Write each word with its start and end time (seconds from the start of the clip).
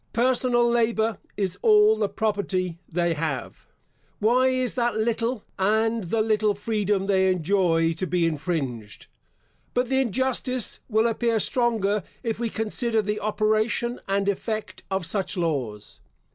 Personal 0.13 0.67
labour 0.67 1.19
is 1.37 1.59
all 1.61 1.95
the 1.95 2.09
property 2.09 2.79
they 2.91 3.13
have. 3.13 3.67
Why 4.17 4.47
is 4.47 4.73
that 4.73 4.97
little, 4.97 5.45
and 5.59 6.05
the 6.05 6.23
little 6.23 6.55
freedom 6.55 7.05
they 7.05 7.31
enjoy, 7.31 7.93
to 7.93 8.07
be 8.07 8.25
infringed? 8.25 9.05
But 9.75 9.89
the 9.89 10.01
injustice 10.01 10.79
will 10.89 11.05
appear 11.05 11.39
stronger, 11.39 12.01
if 12.23 12.39
we 12.39 12.49
consider 12.49 13.03
the 13.03 13.19
operation 13.19 13.99
and 14.07 14.27
effect 14.27 14.81
of 14.89 15.05
such 15.05 15.37
laws. 15.37 16.01